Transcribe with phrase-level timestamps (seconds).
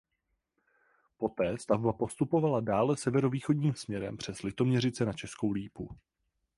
[1.17, 5.89] Poté stavba postupovala dále severovýchodním směrem přes Litoměřice na Českou Lípu.